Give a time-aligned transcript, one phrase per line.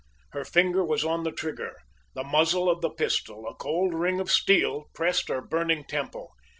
[0.31, 1.73] Her finger was on the trigger
[2.15, 6.31] the muzzle of the pistol, a cold ring of steel, pressed her burning temple!